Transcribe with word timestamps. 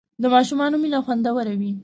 د 0.21 0.23
ماشومانو 0.33 0.75
مینه 0.83 0.99
خوندور 1.05 1.47
وي. 1.59 1.71